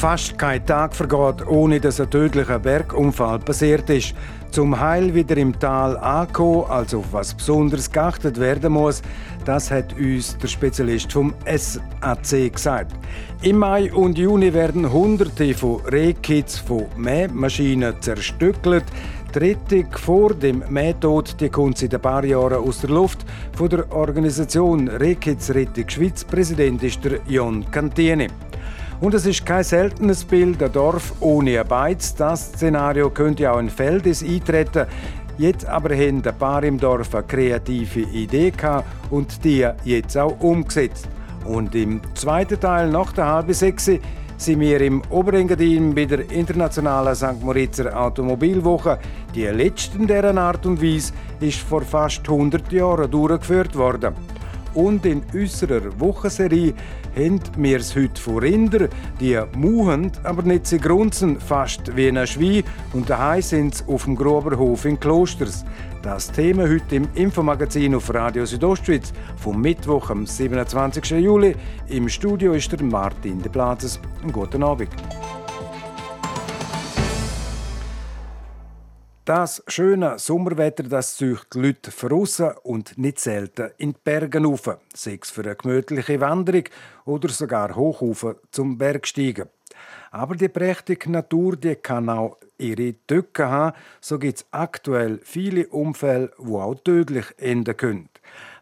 [0.00, 4.14] Fast kein Tag vergeht, ohne dass ein tödlicher Bergunfall passiert ist.
[4.50, 9.02] Zum Heil wieder im Tal ankommen, also auf was Besonderes geachtet werden muss,
[9.44, 12.94] das hat uns der Spezialist vom SAC gesagt.
[13.42, 18.84] Im Mai und Juni werden Hunderte von Rehkits von Mähmaschinen zerstückelt.
[19.36, 23.26] Rettung vor dem Mähtod die kommt seit ein paar Jahren aus der Luft.
[23.54, 28.28] Von der Organisation Rehkits Rettung Schweiz Präsident ist der Jon Cantieni.
[29.00, 32.14] Und es ist kein seltenes Bild, ein Dorf ohne Beiz.
[32.14, 34.86] Das Szenario könnte auch in Feldes eintreten.
[35.38, 40.38] Jetzt aber haben ein paar im Dorf eine kreative Idee gehabt und die jetzt auch
[40.40, 41.08] umgesetzt.
[41.46, 43.90] Und im zweiten Teil, nach der halben sechs,
[44.36, 47.42] sind wir im Oberengadin bei der internationalen St.
[47.42, 48.98] Moritzer Automobilwoche.
[49.34, 54.14] Die letzte in dieser Art und Weise ist vor fast 100 Jahren durchgeführt worden.
[54.74, 56.74] Und in unserer Wochenserie
[57.16, 62.26] haben wir es heute von Rinder, die muhen, aber nicht sie grunzen, fast wie ein
[62.26, 62.62] Schwein.
[62.92, 65.64] Und daheim sind sie auf dem Groberhof in Klosters.
[66.02, 71.10] Das Thema heute im Infomagazin auf Radio Südostschweiz vom Mittwoch, am 27.
[71.10, 71.54] Juli.
[71.88, 74.00] Im Studio ist der Martin de Platzes.
[74.32, 74.90] Guten Abend.
[79.30, 84.76] Das schöne Sommerwetter, das zieht die Leute voraus und nicht selten in die Berge rauf.
[84.92, 86.64] Sei es für eine gemütliche Wanderung
[87.04, 88.02] oder sogar hoch
[88.50, 89.48] zum Bergsteigen.
[90.10, 93.76] Aber die prächtige Natur die kann auch ihre Tücken haben.
[94.00, 98.08] So gibt es aktuell viele Unfälle, die auch tödlich enden können.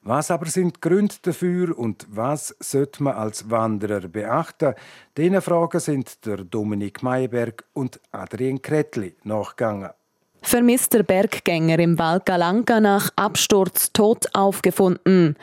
[0.02, 4.74] Was aber sind die Gründe dafür und was sollte man als Wanderer beachten?
[5.16, 9.92] Diesen Fragen sind der Dominik Meyerberg und Adrian Kretli nachgegangen.
[10.42, 15.36] Vermisster Berggänger im Val Calanca nach Absturz tot aufgefunden.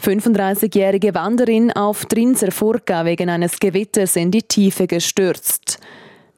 [0.00, 5.78] 35-jährige Wanderin auf Trinser Furka wegen eines Gewitters in die Tiefe gestürzt.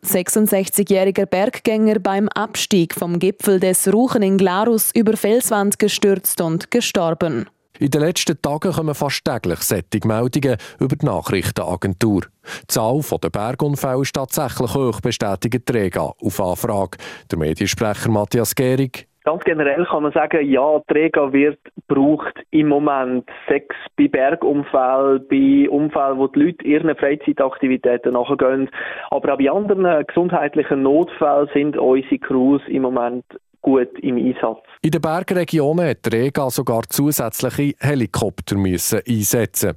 [0.04, 7.46] 66-jähriger Berggänger beim Abstieg vom Gipfel des Ruchen in Glarus über Felswand gestürzt und gestorben.
[7.80, 12.22] In den letzten Tagen kommen fast täglich solche Meldungen über die Nachrichtenagentur.
[12.62, 16.98] Die Zahl der Bergunfälle ist tatsächlich hoch, bestätigt Träger auf Anfrage.
[17.32, 19.08] Der Mediensprecher Matthias Gehrig.
[19.24, 21.58] Ganz generell kann man sagen, ja, Träger wird
[21.88, 28.70] braucht im Moment sechs bei Bergunfällen, bei Unfällen, wo die Leute ihren Freizeitaktivitäten nachgehen.
[29.10, 33.24] Aber auch bei anderen gesundheitlichen Notfällen sind unsere Crews im Moment
[33.64, 34.60] gut im Einsatz.
[34.82, 39.72] In den Bergregionen hat Rega sogar zusätzliche Helikopter müssen einsetzen.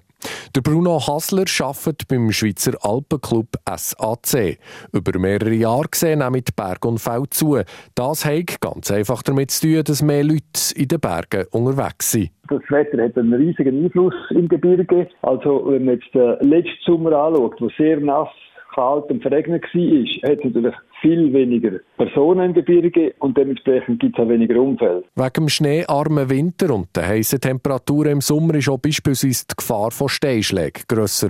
[0.56, 4.58] Der Bruno Hasler arbeitet beim Schweizer Alpenclub SAC.
[4.92, 7.60] Über mehrere Jahre gesehen nehmen die Bergunfälle zu.
[7.96, 12.32] Das hat ganz einfach damit zu tun, dass mehr Leute in den Bergen unterwegs sind.
[12.50, 15.08] Das Wetter hat einen riesigen Einfluss im Gebirge.
[15.22, 18.30] Also, wenn man jetzt den letzten Sommer anschaut, wo sehr nass
[18.78, 24.18] kalt und verregnet war, hat es natürlich viel weniger Personen im Gebirge und dementsprechend gibt
[24.18, 25.04] es auch weniger Unfälle.
[25.16, 29.92] Wegen dem schneearmen Winter und der heißen Temperaturen im Sommer ist auch beispielsweise die Gefahr
[29.92, 31.30] von Steinschlägen grösser.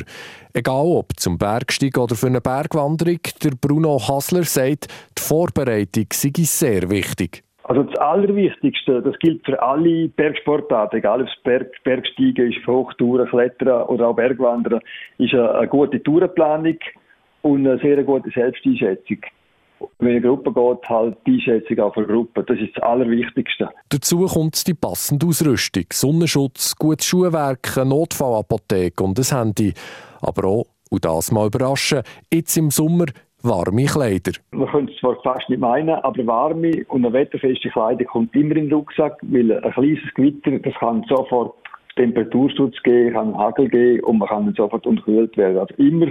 [0.53, 4.88] Egal ob zum Bergstieg oder für eine Bergwanderung, der Bruno Hasler sagt,
[5.18, 7.44] die Vorbereitung sei sehr wichtig.
[7.63, 13.28] Also das Allerwichtigste, das gilt für alle Bergsportarten, egal ob es Berg, Bergsteigen ist, Hochtouren,
[13.28, 14.80] Klettern oder auch Bergwandern,
[15.18, 16.78] ist eine, eine gute Tourenplanung
[17.47, 19.18] und eine sehr gute Selbsteinschätzung.
[20.00, 22.44] Wenn eine Gruppe geht, halt die Einschätzung auch für Gruppe.
[22.44, 23.69] Das ist das Allerwichtigste.
[23.90, 25.86] Dazu kommt die passende Ausrüstung.
[25.91, 29.74] Sonnenschutz, gutes Schuhwerk, eine Notfallapotheke und ein Handy.
[30.22, 32.02] Aber auch, und das mal überraschen,
[32.34, 33.06] jetzt im Sommer
[33.44, 34.31] warme Kleider.
[34.52, 38.56] Man könnte es zwar fast nicht meinen, aber warme und eine wetterfeste Kleidung kommt immer
[38.56, 41.53] in den Rucksack, weil ein kleines Gewitter, das kann sofort
[41.97, 45.60] Temperaturschutz geben, kann Hagel geben und man kann sofort unterkühlt werden.
[45.60, 46.07] Also immer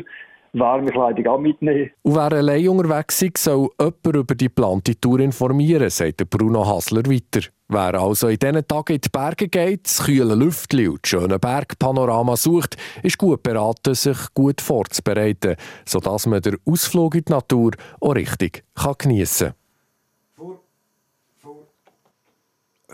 [0.52, 1.90] warme Kleidung auch mitnehmen.
[2.02, 7.04] Und wer allein unterwegs ist, soll jemand über die geplante Tour informieren, sagt Bruno Hasler
[7.04, 7.48] weiter.
[7.68, 11.38] Wer also in diesen Tagen in die Berge geht, das kühle Lüftchen und das schöne
[11.38, 17.72] Bergpanorama sucht, ist gut beraten, sich gut vorzubereiten, sodass man den Ausflug in die Natur
[18.00, 18.62] auch richtig
[18.98, 19.54] geniessen kann.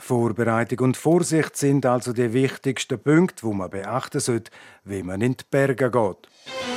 [0.02, 4.50] Vorbereitung und Vorsicht sind also die wichtigsten Punkte, die man beachten sollte,
[4.84, 6.71] wenn man in die Berge geht.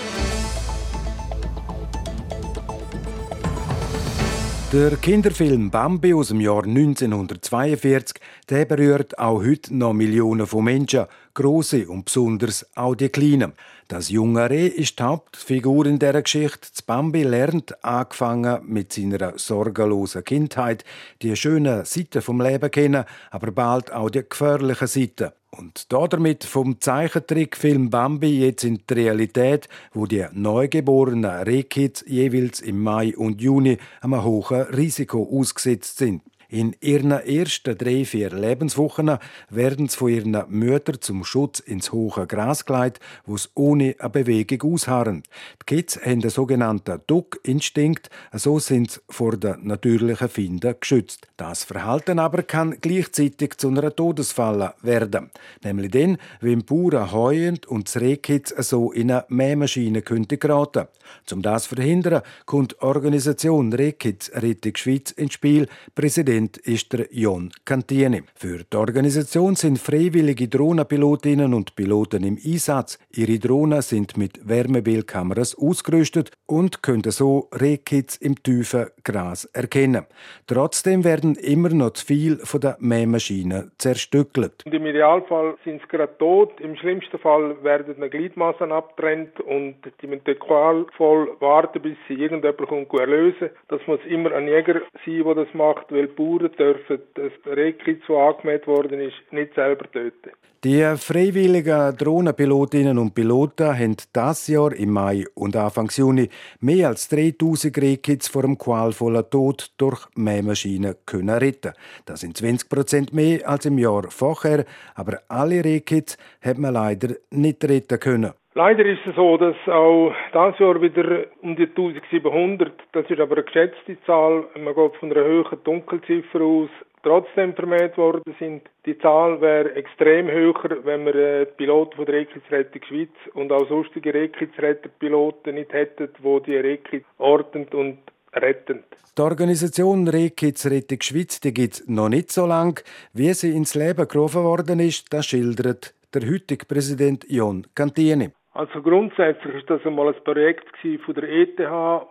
[4.75, 8.19] Der Kinderfilm Bambi aus dem Jahr 1942
[8.49, 13.53] der berührt auch heute noch Millionen von Menschen, große und besonders auch die kleinen.
[13.87, 16.67] Das junge Reh ist die Hauptfigur in der Geschichte.
[16.73, 20.83] Das Bambi lernt, angefangen mit seiner sorgenlosen Kindheit,
[21.21, 25.31] die schönen Seiten vom Leben kennen, aber bald auch die gefährlichen Seiten.
[25.57, 32.81] Und damit vom Zeichentrickfilm Bambi jetzt in die Realität, wo die neugeborenen Rehkids jeweils im
[32.81, 36.21] Mai und Juni einem hohen Risiko ausgesetzt sind.
[36.49, 39.17] In ihren ersten drei, vier Lebenswochen
[39.49, 44.09] werden sie von ihren Müttern zum Schutz ins hohe Gras geleitet, wo sie ohne eine
[44.09, 45.23] Bewegung ausharren.
[45.61, 51.27] Die Kids haben den sogenannten Duck-Instinkt, so sind sie vor den natürlichen Finden geschützt.
[51.37, 55.31] Das Verhalten aber kann gleichzeitig zu einer Todesfalle werden.
[55.63, 60.87] Nämlich dann, wenn Bauern heuen und das Rehkitz so in eine Mähmaschine könnte geraten.
[61.31, 65.67] Um das zu verhindern, kommt die Organisation Rehkitz Rettung Schweiz ins Spiel.
[65.93, 68.23] Präsident Präsident ist der Jon Cantieni.
[68.35, 72.99] Für die Organisation sind freiwillige Drohnenpilotinnen und Piloten im Einsatz.
[73.15, 80.07] Ihre Drohnen sind mit Wärmebildkameras ausgerüstet und können so Rehkits im tiefen Gras erkennen.
[80.45, 84.63] Trotzdem werden immer noch zu viel von den Mähmaschinen zerstückelt.
[84.65, 86.59] Im Idealfall sind sie gerade tot.
[86.59, 92.93] Im schlimmsten Fall werden eine Gliedmassen abtrennt und die müssen qualvoll warten, bis sie irgendjemand
[92.93, 93.51] erlösen.
[93.69, 98.17] Das muss immer ein Jäger sein, der das macht, weil Bauern dürfen das Rehkitz, das
[98.17, 100.31] angemäht worden ist, nicht selber töten.
[100.63, 106.27] Die freiwilligen Drohnenpilotinnen und Piloten haben das Jahr im Mai und Anfang Juni
[106.59, 111.73] mehr als 3000 Rehkitz vor dem qualvollen Tod durch Mähmaschinen können retten.
[112.05, 117.15] Das sind 20 Prozent mehr als im Jahr vorher, aber alle Rehkitz hat man leider
[117.29, 118.33] nicht retten können.
[118.57, 123.35] Leider ist es so, dass auch dieses Jahr wieder um die 1700, das ist aber
[123.35, 126.69] eine geschätzte Zahl, man geht von einer höheren Dunkelziffer aus,
[127.03, 128.61] trotzdem vermehrt worden sind.
[128.85, 133.67] Die Zahl wäre extrem höher, wenn wir äh, Piloten von der Rekitzrettung Schweiz und auch
[133.67, 137.97] sonstige Rekitzretterpiloten nicht hätten, wo die Rekitz ortend und
[138.33, 138.85] rettend.
[139.17, 142.75] Die Organisation Rekitz Rettung Schweiz gibt es noch nicht so lange.
[143.11, 148.31] Wie sie ins Leben gerufen worden ist, das schildert der heutige Präsident Jon Cantieni.
[148.55, 150.65] Also grundsätzlich ist das einmal ein Projekt
[151.03, 151.59] von der ETH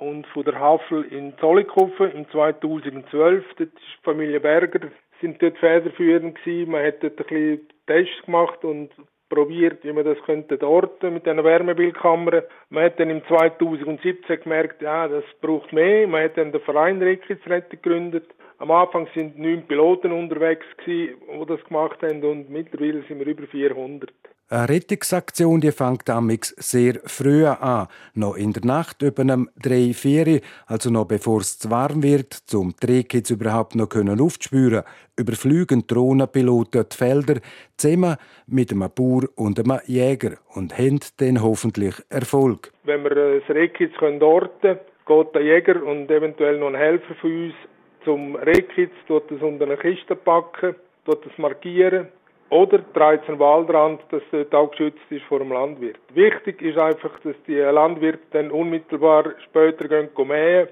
[0.00, 3.44] und von der Havel in Zollikofen im 2012.
[3.56, 4.90] Dort ist die Familie Berger
[5.22, 6.70] sind dort federführend gewesen.
[6.70, 8.90] Man hat dort ein bisschen Tests gemacht und
[9.30, 12.42] probiert, wie man das könnte orten mit einer Wärmebildkamera.
[12.68, 16.06] Man hat dann im 2017 gemerkt, ja, das braucht mehr.
[16.06, 18.26] Man hat dann den Verein Rettungsretter gegründet.
[18.58, 23.26] Am Anfang sind neun Piloten unterwegs gewesen, die das gemacht haben und mittlerweile sind wir
[23.28, 24.12] über 400.
[24.50, 29.94] Eine Rettungsaktion die fängt amix sehr früh an, noch in der Nacht über einem drei
[29.94, 34.82] vier, also noch bevor es zu warm wird, zum Drehkitz überhaupt noch können aufzuspüren,
[35.18, 37.40] überflügen Drohnenpiloten die Felder
[37.78, 42.70] zusammen mit einem Bauer und einem Jäger und haben dann hoffentlich Erfolg.
[42.82, 47.46] Wenn wir das Rehkitz orten können, geht der Jäger und eventuell noch ein Helfer von
[47.46, 47.54] uns
[48.04, 50.74] zum Rehkitz, dort es unter eine Kiste packen,
[51.06, 52.08] dort es markieren
[52.50, 55.98] oder trägt einen Waldrand, dass dort auch geschützt ist vor dem Landwirt.
[56.14, 60.68] Wichtig ist einfach, dass die Landwirte dann unmittelbar später gehen mähen,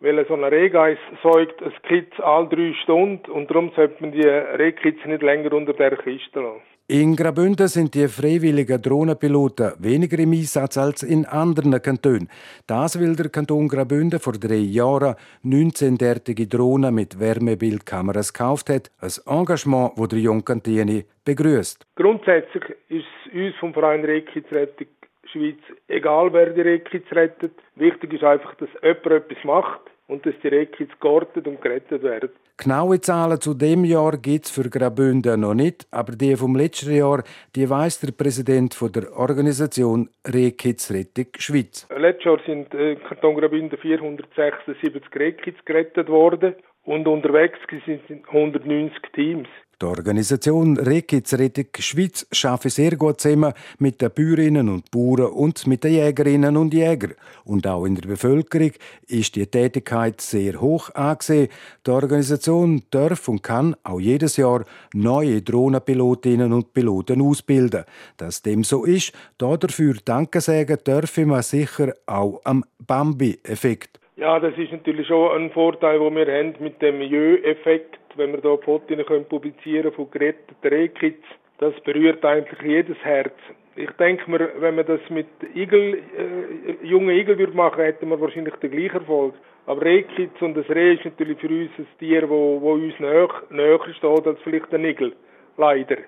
[0.00, 4.26] weil so ein Rehgeiss säugt ein Kitz alle drei Stunden und darum sollte man die
[4.26, 6.75] Rehkitz nicht länger unter der Kiste lassen.
[6.88, 12.28] In Graubünden sind die freiwilligen Drohnenpiloten weniger im Einsatz als in anderen Kantonen.
[12.68, 18.92] Das will der Kanton Graubünden vor drei Jahren 19 derartige Drohnen mit Wärmebildkameras gekauft hat.
[19.00, 21.84] Ein Engagement, das der Jungkantini begrüßt.
[21.96, 24.86] Grundsätzlich ist es uns vom Verein Rekitzrettung
[25.32, 25.58] Schweiz
[25.88, 27.54] egal, wer die Rekiz rettet.
[27.74, 32.30] Wichtig ist einfach, dass jemand etwas macht und dass die Rekids geortet und gerettet werden.
[32.56, 36.94] Genaue Zahlen zu dem Jahr gibt es für Graubünden noch nicht, aber die vom letzten
[36.94, 37.22] Jahr,
[37.54, 41.86] die weiss der Präsident von der Organisation Rehkids Rettung Schweiz.
[41.94, 49.02] Letztes Jahr sind im äh, Kanton Graubünden 476 Rehkids gerettet worden und unterwegs sind 190
[49.12, 49.48] Teams.
[49.82, 55.66] Die Organisation Rekiz Rettung Schweiz arbeitet sehr gut zusammen mit den Bäuerinnen und Bauern und
[55.66, 57.12] mit den Jägerinnen und Jägern.
[57.44, 58.70] Und auch in der Bevölkerung
[59.06, 61.48] ist die Tätigkeit sehr hoch angesehen.
[61.86, 64.64] Die Organisation darf und kann auch jedes Jahr
[64.94, 67.84] neue Drohnenpilotinnen und Piloten ausbilden.
[68.16, 74.00] Dass dem so ist, dafür Danke sagen dürfen wir sicher auch am Bambi-Effekt.
[74.16, 78.40] Ja, das ist natürlich schon ein Vorteil, den wir haben mit dem Jö-Effekt wenn wir
[78.40, 81.22] da Fotos können publizieren von geretteten Rehkitz,
[81.58, 83.34] das berührt eigentlich jedes Herz.
[83.76, 88.20] Ich denke mir, wenn man das mit Igel, äh, jungen Igel würde machen, hätten wir
[88.20, 89.34] wahrscheinlich den gleichen Erfolg.
[89.66, 93.28] Aber Rehkitz und das Reh ist natürlich für uns ein Tier, wo, wo uns näher,
[93.50, 95.12] näher steht als vielleicht ein Igel.
[95.56, 95.98] Leider.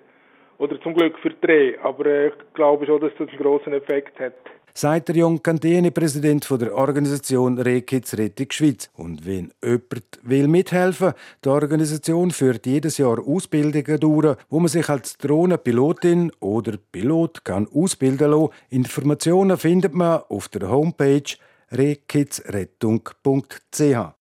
[0.59, 1.77] Oder zum Glück für Dreh.
[1.83, 4.35] Aber äh, ich glaube schon, dass das einen großen Effekt hat
[4.79, 8.89] sagt der Jon Canteni, Präsident der Organisation Rehkids Rettung Schweiz.
[8.95, 14.89] Und wenn jemand will mithelfen, die Organisation führt jedes Jahr Ausbildungen durch, wo man sich
[14.89, 18.53] als Drohnenpilotin oder Pilot kann ausbilden lassen.
[18.71, 21.35] Informationen findet man auf der Homepage
[21.73, 24.18] rehkidsrettung.ch.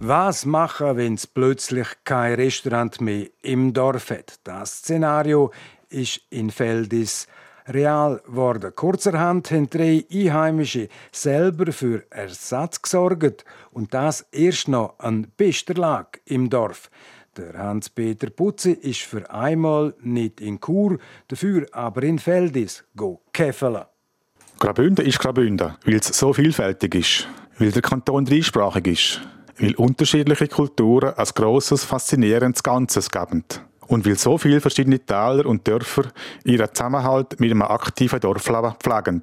[0.00, 4.38] Was machen, wenn es plötzlich kein Restaurant mehr im Dorf hat?
[4.44, 5.50] Das Szenario
[5.88, 7.26] ist in Feldis
[7.66, 8.74] real geworden.
[8.76, 16.20] Kurzerhand haben drei Einheimische selber für Ersatz gesorgt und das erst noch an bester Lage
[16.26, 16.90] im Dorf.
[17.38, 20.98] Der Hans-Peter Putzi ist für einmal nicht in Chur,
[21.28, 23.84] dafür aber in Feldis go käfeln.
[24.58, 29.20] Graubünden ist Graubünden, weil es so vielfältig ist, weil der Kanton dreisprachig ist
[29.58, 33.44] weil unterschiedliche Kulturen als grosses, faszinierendes Ganzes geben.
[33.86, 36.04] Und weil so viele verschiedene Täler und Dörfer
[36.44, 39.22] ihren Zusammenhalt mit einem aktiven Dorfleben pflegen.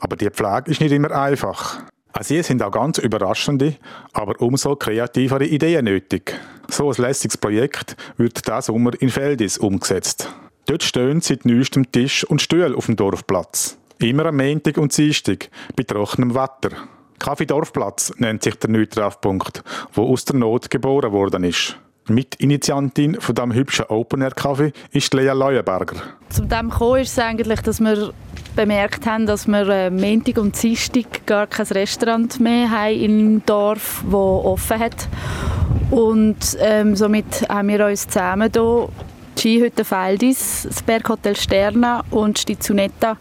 [0.00, 1.80] Aber die Pflege ist nicht immer einfach.
[2.12, 3.76] Auch sie sind auch ganz überraschende,
[4.12, 6.38] aber umso kreativere Ideen nötig.
[6.68, 10.28] So ein lässiges Projekt wird diesen Sommer in Feldis umgesetzt.
[10.66, 13.78] Dort stehen seit neuestem Tisch und Stühle auf dem Dorfplatz.
[13.98, 16.70] Immer am Montag und Dienstag, bei trockenem Wetter.
[17.18, 21.76] Kaffee Dorfplatz nennt sich der neue Treffpunkt, wo aus der Not geboren worden ist.
[22.08, 25.96] Mitinitiantin von diesem hübschen Open-Air-Kaffee ist Lea Leuenberger.
[26.30, 28.12] Zu dem gekommen ist es eigentlich, dass wir
[28.56, 34.02] bemerkt haben, dass wir äh, Montag und Dienstag gar kein Restaurant mehr haben im Dorf,
[34.04, 35.08] das offen hat.
[35.90, 38.88] Und ähm, somit haben wir uns zusammen hier
[39.36, 43.16] Skihütte Feldis, das Berghotel Sterna und die Zunetta,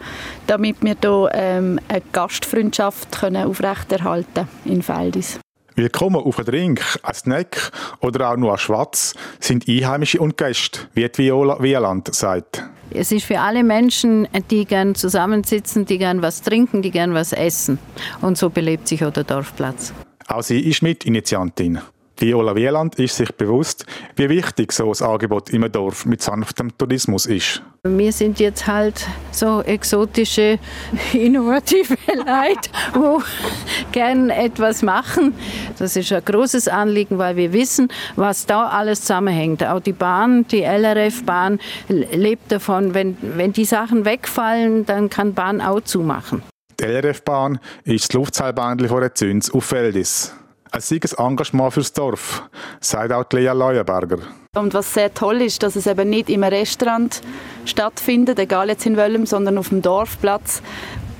[0.47, 5.39] damit wir hier ähm, eine Gastfreundschaft können aufrechterhalten in Feldis.
[5.75, 10.81] Willkommen auf einen Drink, ein Snack oder auch nur ein Schwatz sind Einheimische und Gäste,
[10.93, 12.63] wie die Viola Wieland sagt.
[12.93, 17.31] Es ist für alle Menschen, die gern zusammensitzen, die gern was trinken, die gern was
[17.31, 17.79] essen.
[18.19, 19.93] Und so belebt sich auch der Dorfplatz.
[20.27, 21.79] Auch sie ist Mitinitiantin.
[22.21, 23.85] Viola Wieland ist sich bewusst,
[24.15, 27.63] wie wichtig so ein Angebot im Dorf mit sanftem Tourismus ist.
[27.83, 30.59] Wir sind jetzt halt so exotische,
[31.13, 35.33] innovative Leute, die gerne etwas machen.
[35.79, 39.63] Das ist ein großes Anliegen, weil wir wissen, was da alles zusammenhängt.
[39.63, 45.59] Auch die Bahn, die LRF-Bahn lebt davon, wenn, wenn die Sachen wegfallen, dann kann Bahn
[45.59, 46.43] auch zumachen.
[46.79, 50.35] Die LRF-Bahn ist das Luftseilbahn von Rezüns auf Feldis.
[50.73, 52.49] Ein siges Engagement fürs Dorf,
[52.79, 54.19] sagt auch Lea Leuenberger.
[54.55, 57.21] Und was sehr toll ist, dass es eben nicht im Restaurant
[57.65, 60.61] stattfindet, egal jetzt in welchem, sondern auf dem Dorfplatz,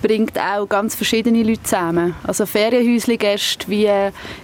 [0.01, 2.15] bringt auch ganz verschiedene Leute zusammen.
[2.24, 3.89] Also Ferienhäusli-Gäste wie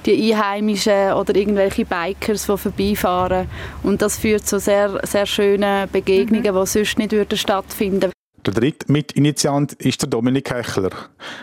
[0.06, 3.48] die Einheimischen oder irgendwelche Bikers, die vorbeifahren.
[3.84, 6.60] Und das führt zu sehr, sehr schönen Begegnungen, mhm.
[6.60, 8.12] die sonst nicht würden stattfinden
[8.46, 10.92] der dritte Mitinitiant ist der Dominik Hechler.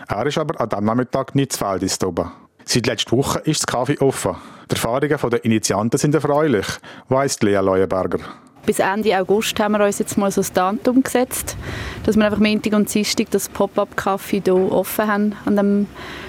[0.07, 2.31] Er ist aber an diesem Nachmittag nicht zu Feldis oben.
[2.65, 4.35] Seit letzter Woche ist das Kaffee offen.
[4.69, 6.65] Die Erfahrungen der Initianten sind erfreulich,
[7.07, 8.19] weiss Lea Leuenberger.
[8.65, 11.55] Bis Ende August haben wir uns jetzt mal so ein Datum gesetzt,
[12.03, 15.87] dass wir einfach Montag und Dienstag das Pop-up-Kaffee hier offen haben, an dem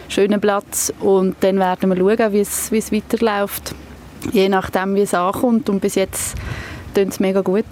[0.09, 0.93] schönen Platz.
[1.01, 3.75] Und dann werden wir schauen, wie es, wie es weiterläuft.
[4.33, 5.71] Je nachdem, wie es ankommt.
[5.71, 6.37] Und bis jetzt
[6.95, 7.65] tut es mega gut.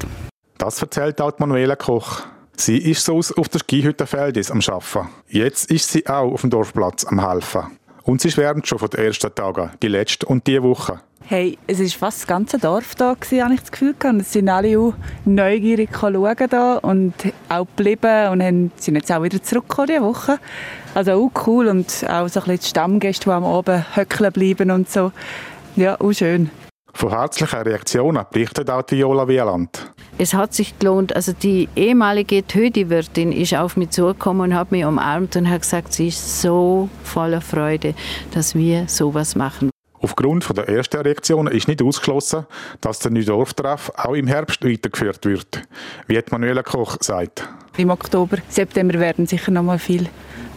[0.56, 2.22] Das erzählt auch Manuela Koch.
[2.56, 5.10] Sie ist so auf der Skihütte Feldis am Arbeiten.
[5.28, 7.64] Jetzt ist sie auch auf dem Dorfplatz am Helfen.
[8.04, 11.00] Und sie schwärmt schon von den ersten Tagen, die letzte und die Woche.
[11.26, 13.94] Hey, es war fast das ganze Dorf da, gewesen, habe ich das Gefühl.
[13.98, 14.20] Gehabt.
[14.20, 14.92] Es sind alle auch
[15.24, 17.14] neugierig schauen da und
[17.48, 20.38] auch geblieben und haben, sind jetzt auch wieder zurückgekommen diese Woche.
[20.94, 24.70] Also auch cool und auch so ein bisschen die Stammgäste, die am Abend höckeln bleiben
[24.70, 25.12] und so.
[25.74, 26.50] Ja, auch schön.
[26.94, 29.92] Von herzlichen Reaktionen berichtet auch Viola Wieland.
[30.16, 31.14] Es hat sich gelohnt.
[31.14, 35.92] Also die ehemalige Tödi-Wirtin ist auf mich zugekommen und hat mich umarmt und hat gesagt,
[35.92, 37.94] sie ist so voller Freude,
[38.32, 39.70] dass wir sowas machen.
[40.00, 42.46] Aufgrund der ersten Reaktionen ist nicht ausgeschlossen,
[42.80, 45.62] dass der neue Dorftreff auch im Herbst weitergeführt wird,
[46.06, 47.48] wie Manuela Koch sagt.
[47.76, 50.06] Im Oktober, September werden sicher noch mal viele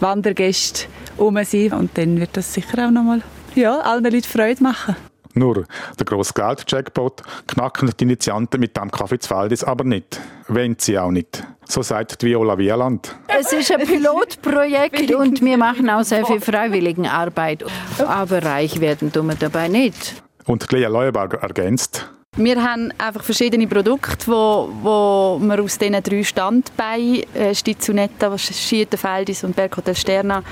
[0.00, 3.22] Wandergäste um sein und dann wird das sicher auch noch mal
[3.56, 4.94] ja, allen Leuten Freude machen.
[5.38, 5.64] Nur,
[5.98, 10.20] der grosse Geld-Jackpot knacken die Initianten mit dem Kaffee zu Feldis aber nicht.
[10.48, 11.44] Wenn sie auch nicht.
[11.66, 13.14] So sagt Viola Wieland.
[13.28, 17.64] Es ist ein Pilotprojekt und wir machen auch sehr viel Freiwilligenarbeit.
[17.98, 20.22] Aber reich werden tun wir dabei nicht.
[20.46, 26.22] Und Lea Leuenberger ergänzt, Wir haben einfach verschiedene Produkte, wo, wo wir aus diesen drei
[26.22, 30.44] Standbeinen, äh, Stizunetta, Schietenfeldis und Berghotel Sterna,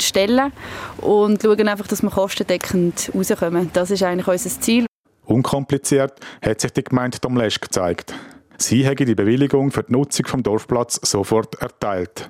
[0.00, 0.52] stellen
[0.98, 3.70] und schauen einfach, dass wir kostendeckend rauskommen.
[3.72, 4.86] Das ist eigentlich unser Ziel.
[5.24, 8.12] Unkompliziert hat sich die Gemeinde Domlesch gezeigt.
[8.58, 12.28] Sie haben die Bewilligung für die Nutzung vom Dorfplatz sofort erteilt.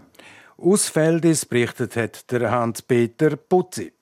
[0.58, 3.94] Aus Feldis berichtet hat der Hans-Peter Putzi.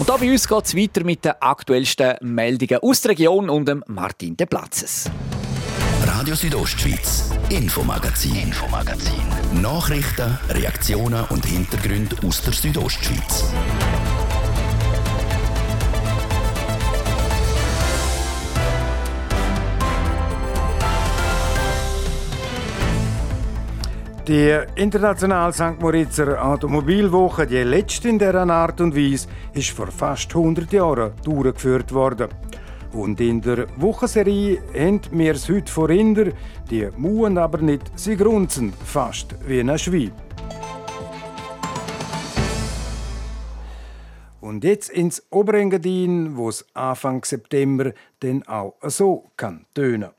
[0.00, 3.68] Und da bei uns geht es weiter mit den aktuellsten Meldungen aus der Region und
[3.68, 5.10] dem Martin de Platzes.
[6.06, 9.20] Radio Südostschweiz, Infomagazin, Infomagazin.
[9.60, 13.44] Nachrichten, Reaktionen und Hintergründe aus der Südostschweiz.
[24.30, 25.80] Die internationale St.
[25.80, 31.92] Moritzer Automobilwoche, die letzte in dieser Art und Weise, ist vor fast 100 Jahren durchgeführt
[31.92, 32.28] worden.
[32.92, 36.26] Und in der Wochenserie haben wir es heute vor Inder,
[36.70, 40.12] die muhen aber nicht, sie grunzen fast wie ein Schwein.
[44.40, 50.10] Und jetzt ins Oberengadin, wo es Anfang September dann auch so kann tönen.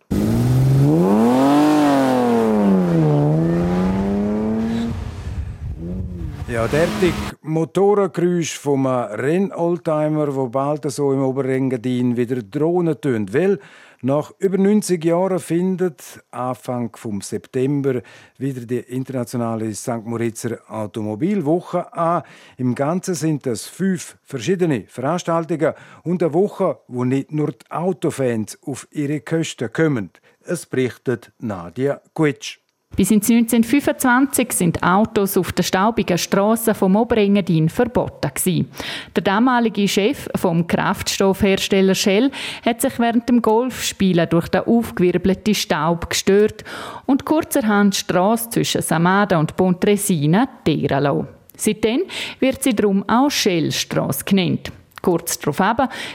[6.52, 13.34] Ja, derartig Motorengeräusch vom Rennoldtimer, wo bald so im Oberengadin wieder Drohnen tönt.
[13.34, 13.58] Weil
[14.02, 18.02] nach über 90 Jahren findet Anfang vom September
[18.38, 20.04] wieder die internationale St.
[20.04, 22.24] Moritzer Automobilwoche an.
[22.58, 28.60] Im Ganzen sind es fünf verschiedene Veranstaltungen und eine Woche, wo nicht nur die Autofans
[28.66, 30.10] auf ihre Kosten kommen.
[30.44, 32.61] Es berichtet Nadia Quitsch.
[32.96, 38.70] Bis ins 1925 sind Autos auf der staubigen Straße vom Oberengadin verboten gewesen.
[39.16, 42.32] Der damalige Chef vom Kraftstoffhersteller Shell
[42.66, 46.66] hat sich während dem Golfspielen durch den aufgewirbelten Staub gestört
[47.06, 51.28] und kurzerhand die Straße zwischen Samada und Pontresina teeren lassen.
[51.56, 52.02] Seitdem
[52.40, 54.72] wird sie darum auch Shellstraße genannt.
[55.02, 55.62] Kurz darauf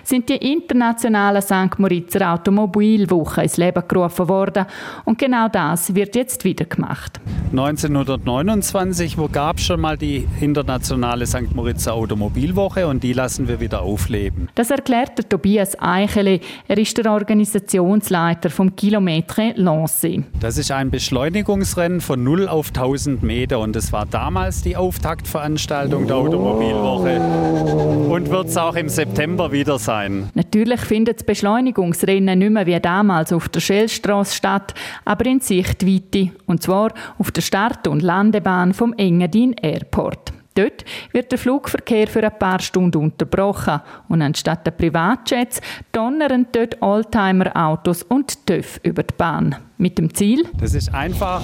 [0.05, 1.79] sind die internationalen St.
[1.79, 4.67] Moritzer Automobilwochen ins Leben gerufen worden
[5.05, 7.21] und genau das wird jetzt wieder gemacht.
[7.51, 11.55] 1929 gab es schon mal die internationale St.
[11.55, 14.49] Moritzer Automobilwoche und die lassen wir wieder aufleben.
[14.55, 16.41] Das erklärt der Tobias Eichele.
[16.69, 20.23] Er ist der Organisationsleiter vom Kilometre Lancé.
[20.41, 26.07] Das ist ein Beschleunigungsrennen von 0 auf 1000 Meter und das war damals die Auftaktveranstaltung
[26.07, 30.31] der Automobilwoche und wird es auch im September wieder sein.
[30.35, 36.31] Natürlich findet das Beschleunigungsrennen nicht mehr wie damals auf der Schellstraße statt, aber in Sichtweite.
[36.47, 40.33] Und zwar auf der Start- und Landebahn vom Engadin Airport.
[40.57, 45.61] Dort wird der Flugverkehr für ein paar Stunden unterbrochen und anstatt der Privatjets
[45.93, 49.57] donnern dort Oldtimer-Autos und TÜV über die Bahn.
[49.77, 50.45] Mit dem Ziel?
[50.59, 51.43] Das ist einfach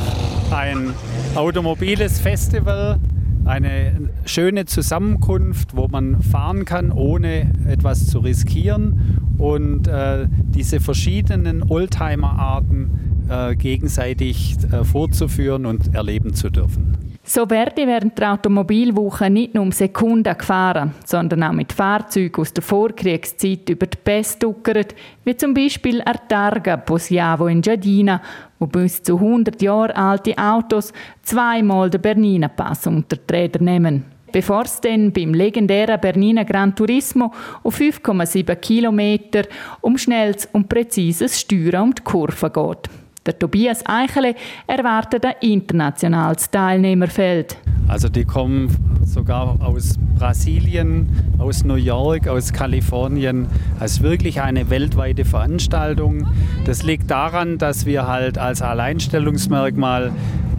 [0.51, 0.95] ein
[1.35, 2.99] automobiles Festival
[3.45, 11.63] eine schöne Zusammenkunft, wo man fahren kann, ohne etwas zu riskieren und äh, diese verschiedenen
[11.63, 17.12] Oldtimer-Arten äh, gegenseitig äh, vorzuführen und erleben zu dürfen.
[17.25, 22.53] So werde während der Automobilwoche nicht nur um Sekunden gefahren, sondern auch mit Fahrzeugen aus
[22.53, 28.21] der Vorkriegszeit über die Pässe duckert, wie zum Beispiel Artarga Posiavo in Giardina,
[28.59, 34.05] wo bis zu 100 Jahre alte Autos zweimal den Bernina Pass unter die Räder nehmen.
[34.33, 37.33] bevor es dann beim legendären Bernina Gran Turismo
[37.63, 39.43] auf 5,7 Kilometer
[39.81, 43.02] um schnelles und präzises Steuern um die Kurve geht.
[43.25, 44.35] Der Tobias Eichele
[44.67, 47.57] erwartet ein internationales Teilnehmerfeld.
[47.87, 51.09] Also die kommen sogar aus Brasilien,
[51.39, 53.47] aus New York, aus Kalifornien.
[53.79, 56.27] Es ist wirklich eine weltweite Veranstaltung.
[56.65, 60.11] Das liegt daran, dass wir halt als Alleinstellungsmerkmal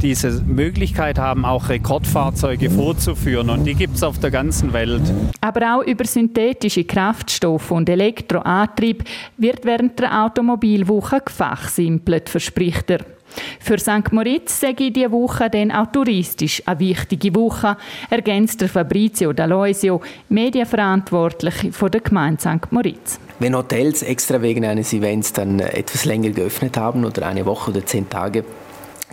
[0.03, 3.49] diese Möglichkeit haben, auch Rekordfahrzeuge vorzuführen.
[3.49, 5.01] Und die gibt es auf der ganzen Welt.
[5.41, 9.05] Aber auch über synthetische Kraftstoffe und Elektroantrieb
[9.37, 12.99] wird während der Automobilwoche gefachsimpelt, verspricht er.
[13.59, 14.11] Für St.
[14.11, 17.77] Moritz sage ich diese Woche dann auch touristisch eine wichtige Woche,
[18.09, 22.71] ergänzt der Fabrizio D'Aloisio, Medienverantwortliche von der Gemeinde St.
[22.71, 23.19] Moritz.
[23.39, 27.83] Wenn Hotels extra wegen eines Events dann etwas länger geöffnet haben oder eine Woche oder
[27.85, 28.43] zehn Tage,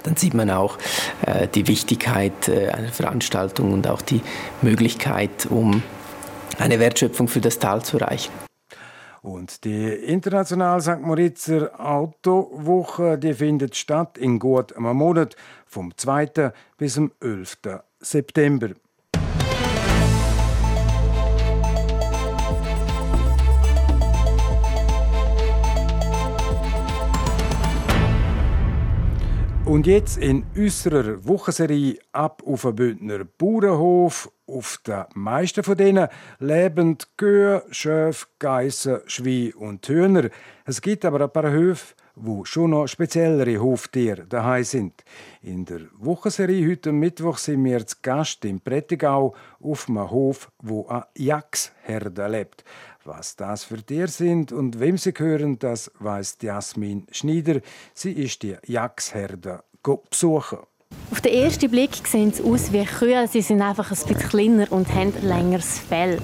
[0.02, 0.78] dann sieht man auch
[1.26, 4.22] äh, die Wichtigkeit äh, einer Veranstaltung und auch die
[4.62, 5.82] Möglichkeit, um
[6.58, 8.32] eine Wertschöpfung für das Tal zu erreichen.
[9.22, 11.00] Und die internationale St.
[11.00, 15.36] Moritzer Autowoche die findet statt in gut einem Monat,
[15.66, 16.52] vom 2.
[16.78, 17.58] bis zum 11.
[18.00, 18.70] September.
[29.70, 34.28] Und jetzt in unserer Wochenserie ab auf den Bündner Bauernhof.
[34.48, 36.08] Auf den meisten von denen
[36.40, 40.28] leben Kühe, Schöfe, Geissen, Schweine und Hühner.
[40.64, 45.04] Es gibt aber ein paar Höfe, wo schon noch speziellere Hoftiere daheim sind.
[45.40, 50.88] In der Wochenserie heute Mittwoch sind wir zu Gast im Prättigau auf einem Hof, wo
[50.88, 52.64] eine Jachsherde lebt.
[53.04, 57.60] Was das für Tiere sind und wem sie gehören, das weiß Jasmin Schneider.
[57.94, 60.58] Sie ist die Jagdherde besuchen.
[61.20, 64.72] Auf den ersten Blick sehen sie aus wie Kühe, sie sind einfach ein bisschen kleiner
[64.72, 66.18] und haben längeres Fell.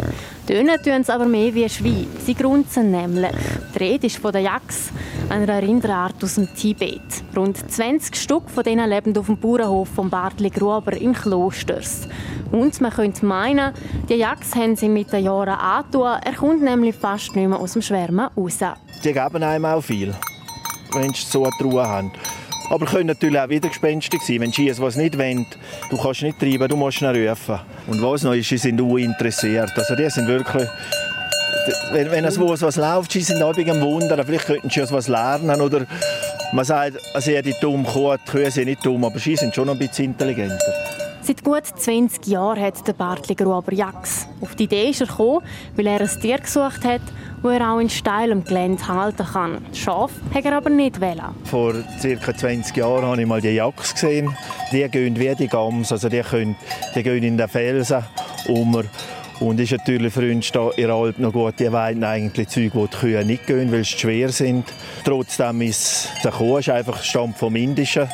[0.46, 2.06] Tönen tun sie aber mehr wie Schweine.
[2.24, 3.32] Sie grunzen nämlich.
[3.74, 4.92] Die Rede ist von der Yaks,
[5.28, 7.02] einer Rinderart aus dem Tibet.
[7.36, 12.08] Rund 20 Stück von denen leben auf dem Bauernhof von Bartli Gruber in Klosters.
[12.50, 13.74] Und man könnte meinen,
[14.08, 16.22] die Yaks haben sie mit den Jahren angetan.
[16.24, 18.60] Er kommt nämlich fast nicht mehr aus dem Schwärmen raus.
[19.04, 20.14] Die geben einem auch viel,
[20.92, 22.12] wenn sie so eine Ruhe haben.
[22.68, 24.40] Aber können natürlich auch wieder gespenstig sein.
[24.40, 25.46] Wenn sie was nicht wollen,
[25.90, 27.58] du kannst nicht treiben, du musst ihn rufen.
[27.86, 29.72] Und was noch ist, sie sind uninteressiert.
[29.76, 30.68] Also die sind wirklich...
[31.92, 34.24] Wenn, wenn es was, was läuft, sie sind häufig am Wundern.
[34.24, 35.86] Vielleicht könnten sie was lernen oder
[36.52, 39.68] man sagt, also die dumm Kuh, die Kühe sind nicht dumm, aber sie sind schon
[39.68, 40.95] ein bisschen intelligenter.
[41.26, 44.28] Seit gut 20 Jahren hat der Bartli Gruber Jacks.
[44.40, 45.42] Auf die Idee ist er gekommen,
[45.74, 47.00] weil er ein Tier gesucht hat,
[47.42, 49.58] wo er auch in steilem Gelände halten kann.
[49.74, 51.34] Schaf hat er aber nicht wählen.
[51.42, 52.36] Vor ca.
[52.36, 54.36] 20 Jahren habe ich mal die Jacks gesehen.
[54.70, 56.54] Die gehen wie die Gams, also die, können,
[56.94, 58.04] die gehen in den Felsen
[58.46, 58.84] um.
[59.40, 62.70] Und ist natürlich für uns da in der Alp noch gut, die weiden eigentlich Zeug,
[62.72, 64.64] wo die Kühe nicht gehen, weil sie schwer sind.
[65.04, 68.08] Trotzdem ist der Kuh einfach stammt vom Indischen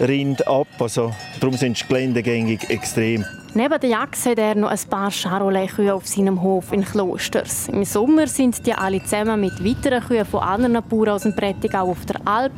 [0.00, 0.66] Rind ab.
[0.78, 3.24] Also, darum sind die Geländegängig extrem.
[3.52, 7.66] Neben der Jagd hat er noch ein paar Charolais-Kühe auf seinem Hof in Klosters.
[7.68, 11.90] Im Sommer sind die alle zusammen mit weiteren Kühen von anderen Bauern aus dem Prättigau
[11.90, 12.52] auf der Alp.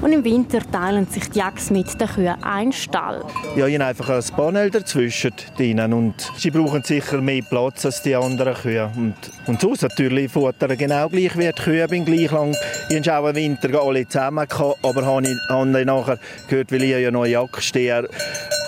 [0.00, 3.22] Und im Winter teilen sich die Jagds mit den Kühen einen Stall.
[3.54, 8.00] Ja, ich habe einfach ein Panel dazwischen drinnen und sie brauchen sicher mehr Platz als
[8.00, 8.90] die anderen Kühe.
[8.96, 12.56] Und, und sonst natürlich futtern genau gleich wie die Kühe, bin gleich lang.
[12.88, 16.82] Ich habe auch im Winter alle zusammen gehabt, aber habe ich, habe nachher gehört, weil
[16.84, 18.08] ich ja noch Jagd stehe,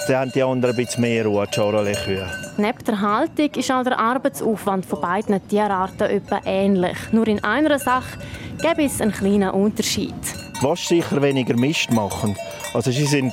[0.08, 2.26] dann haben die anderen ein bisschen mehr Ruhe, die Charolais-Kühe.
[2.56, 6.96] Neben der Haltung ist auch der Arbeitsaufwand von beiden Tierarten etwa ähnlich.
[7.12, 8.18] Nur in einer Sache
[8.60, 10.14] gibt es einen kleinen Unterschied.
[10.60, 12.36] Was sicher weniger Mist machen.
[12.74, 13.32] Also sie sind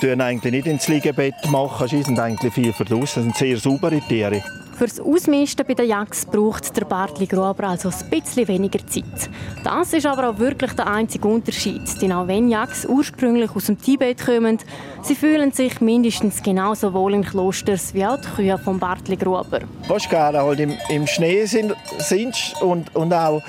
[0.00, 4.42] tun eigentlich nicht ins Liegebett machen, sie sind eigentlich viel verdraussen, sind sehr saubere Tiere.
[4.80, 9.28] Fürs Ausmisten bei der Jagd braucht der Bartli Gruber also ein bisschen weniger Zeit.
[9.62, 13.78] Das ist aber auch wirklich der einzige Unterschied, denn auch wenn Jagds ursprünglich aus dem
[13.78, 14.56] Tibet kommen,
[15.02, 19.60] sie fühlen sich mindestens genauso wohl in Klosters wie auch die Kühe vom Bartli Gruber.
[20.08, 23.42] Gerne halt im, im Schnee sind, sind und, und auch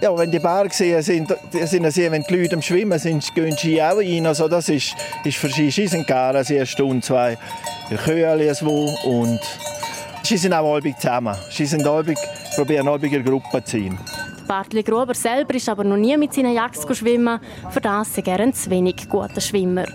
[0.00, 3.54] ja, wenn die Berge sehen, sind, sind sie, wenn die Leute am Schwimmen sind, gehen
[3.58, 4.26] sie auch rein.
[4.26, 7.36] Also das ist, ist für sie, sie eine Stunde, zwei
[8.06, 8.54] Kühe
[9.04, 9.40] und
[10.28, 11.34] Sie sind auch häufig zusammen.
[11.48, 12.18] Sie sind häufig,
[12.54, 13.98] probieren in Gruppe zu sein.
[14.46, 17.40] Bartli Gruber selber ist aber noch nie mit seinen Jacks schwimmen.
[17.70, 19.86] Für das ist er ein zu wenig guter Schwimmer.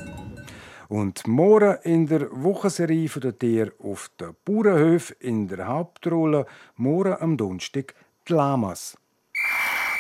[0.90, 7.38] Und morgen in der Wochenserie der Tiere auf den Bauernhöfen in der Hauptrolle, morgen am
[7.38, 7.94] Donnerstag
[8.28, 8.98] die Lamas.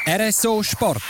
[0.05, 1.01] RSO Sport.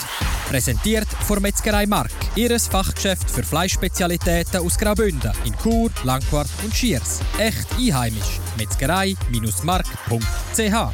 [0.47, 2.12] Präsentiert von Metzgerei Mark.
[2.36, 7.19] Ihres Fachgeschäft für Fleischspezialitäten aus Graubünden in Chur, Langquart und Schiers.
[7.39, 8.39] Echt einheimisch.
[8.58, 10.93] Metzgerei-mark.ch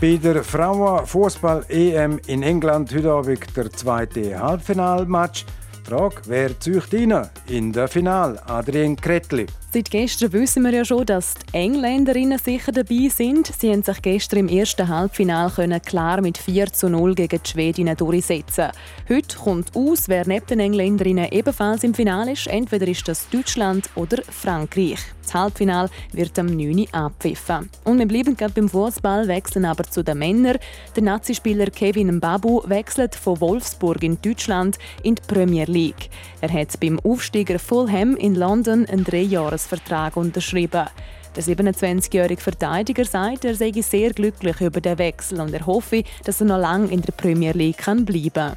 [0.00, 5.44] bei der Frauenfußball-EM in England heute Abend der zweite Halbfinalmatch.
[5.84, 8.40] Frage, wer zieht rein in der Final?
[8.46, 9.46] Adrien Kretli.
[9.72, 13.46] Seit gestern wissen wir ja schon, dass die Engländerinnen sicher dabei sind.
[13.46, 17.96] Sie haben sich gestern im ersten Halbfinale klar mit 4 zu 0 gegen die Schwedinnen
[17.96, 18.70] durchsetzen.
[19.08, 22.48] Heute kommt aus, wer neben den Engländerinnen ebenfalls im Finale ist.
[22.48, 24.98] Entweder ist das Deutschland oder Frankreich.
[25.22, 26.78] Das Halbfinale wird am 9.
[26.80, 27.70] Uhr abpfiffen.
[27.84, 30.58] Und wir bleiben gerade beim Fußball, wechseln aber zu den Männern.
[30.96, 36.10] Der Nazispieler Kevin Mbabu wechselt von Wolfsburg in Deutschland in die Premier League.
[36.40, 36.98] Er hat beim
[37.40, 40.86] Aufsteiger Fulham in London einen Dreijahresvertrag unterschrieben.
[41.34, 46.42] Der 27-jährige Verteidiger sagt, er sei sehr glücklich über den Wechsel und er hoffe, dass
[46.42, 48.56] er noch lange in der Premier League bleiben kann.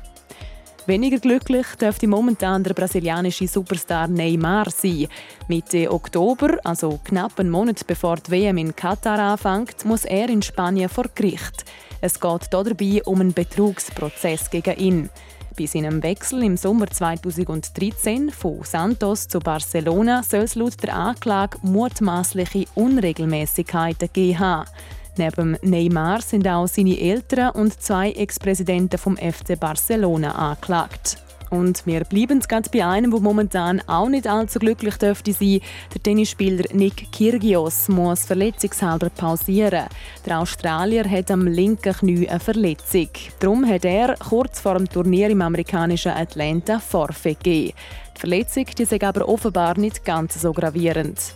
[0.85, 5.07] Weniger glücklich dürfte momentan der brasilianische Superstar Neymar sein.
[5.47, 10.41] Mitte Oktober, also knapp einen Monat bevor die WM in Katar anfängt, muss er in
[10.41, 11.63] Spanien vor Gericht.
[12.01, 15.09] Es geht dabei um einen Betrugsprozess gegen ihn.
[15.55, 21.57] Bei seinem Wechsel im Sommer 2013 von Santos zu Barcelona soll es laut der Anklage
[21.61, 24.69] mutmaßliche Unregelmäßigkeiten gegeben haben.
[25.17, 31.17] Neben Neymar sind auch seine Eltern und zwei Ex-Präsidenten vom FC Barcelona angeklagt.
[31.53, 35.59] Und wir bleiben gerade bei einem, der momentan auch nicht allzu glücklich dürfte sein.
[35.93, 39.85] Der Tennisspieler Nick Kyrgios muss verletzungshalber pausieren.
[40.25, 43.09] Der Australier hat am linken Knie eine Verletzung.
[43.39, 47.77] Darum hat er kurz vor dem Turnier im amerikanischen Atlanta Forfait gegeben.
[48.15, 51.35] Die Verletzung die ist aber offenbar nicht ganz so gravierend.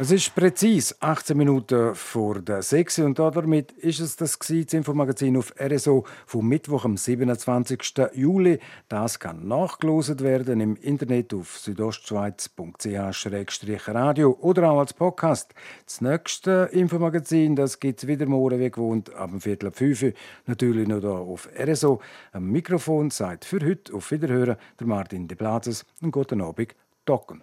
[0.00, 5.52] es ist präzise 18 Minuten vor der 6 und damit ist es das Infomagazin auf
[5.60, 7.82] RSO vom Mittwoch, am 27.
[8.14, 8.60] Juli.
[8.88, 15.52] Das kann nachgelost werden im Internet auf südostschweiz.ch-radio oder auch als Podcast.
[15.84, 20.12] Das nächste Infomagazin, das gibt es wieder morgen wie gewohnt ab dem Viertel ab 5
[20.46, 22.00] Natürlich noch hier auf RSO.
[22.30, 27.42] Am Mikrofon sagt für heute auf Wiederhören der Martin De Plazes und guten Abend, Docken.